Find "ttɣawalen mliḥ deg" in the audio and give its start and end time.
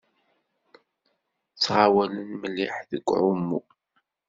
1.53-3.05